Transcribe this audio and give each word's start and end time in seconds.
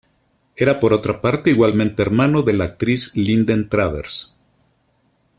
Era 0.55 0.79
por 0.79 0.93
otra 0.93 1.21
parte 1.21 1.51
igualmente 1.51 2.01
hermano 2.01 2.41
de 2.41 2.53
la 2.53 2.63
actriz 2.63 3.15
Linden 3.17 3.69
Travers. 3.69 4.41